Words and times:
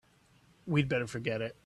We'd 0.65 0.89
better 0.89 1.07
forget 1.07 1.41
it. 1.41 1.55